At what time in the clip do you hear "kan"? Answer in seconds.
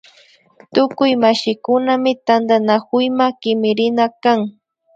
4.23-4.39